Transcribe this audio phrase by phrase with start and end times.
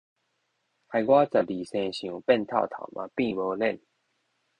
[0.87, 3.79] 害我十二生相變透透嘛變無撚